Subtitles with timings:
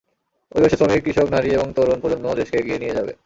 [0.51, 3.13] অভিবাসী শ্রমিক, কৃষক, নারী এবং তরুণ প্রজন্ম দেশকে এগিয়ে নিয়ে যাবে।